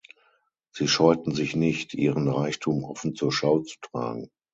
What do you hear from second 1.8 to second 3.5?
ihren Reichtum offen zur